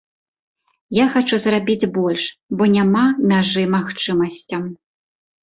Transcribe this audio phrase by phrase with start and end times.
[0.97, 2.23] Я хачу зрабіць больш,
[2.61, 3.05] бо няма
[3.35, 4.67] мяжы магчымасцям.